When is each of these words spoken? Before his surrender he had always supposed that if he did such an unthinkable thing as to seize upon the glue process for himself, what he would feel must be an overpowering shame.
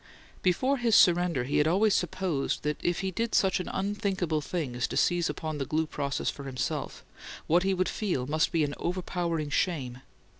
Before 0.41 0.77
his 0.79 0.95
surrender 0.95 1.43
he 1.43 1.59
had 1.59 1.67
always 1.67 1.93
supposed 1.93 2.63
that 2.63 2.79
if 2.83 3.01
he 3.01 3.11
did 3.11 3.35
such 3.35 3.59
an 3.59 3.69
unthinkable 3.69 4.41
thing 4.41 4.75
as 4.75 4.87
to 4.87 4.97
seize 4.97 5.29
upon 5.29 5.59
the 5.59 5.65
glue 5.67 5.85
process 5.85 6.31
for 6.31 6.45
himself, 6.45 7.03
what 7.45 7.61
he 7.61 7.75
would 7.75 7.87
feel 7.87 8.25
must 8.25 8.51
be 8.51 8.63
an 8.63 8.73
overpowering 8.79 9.51
shame. 9.51 9.99